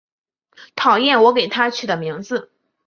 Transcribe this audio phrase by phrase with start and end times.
[0.75, 2.49] 讨厌我给她取的名字